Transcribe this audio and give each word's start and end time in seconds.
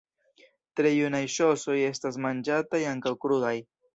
Tre 0.79 0.91
junaj 0.93 1.19
ŝosoj 1.33 1.77
estas 1.91 2.19
manĝataj 2.25 2.83
ankaŭ 2.95 3.15
krudaj. 3.27 3.55